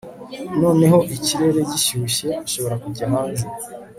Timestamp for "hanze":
3.13-3.45